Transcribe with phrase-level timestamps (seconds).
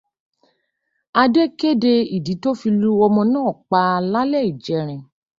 [1.21, 3.81] Adé kéde ìdí tó fí lu ọmọ náà pa
[4.11, 5.01] lálé ìjẹrin.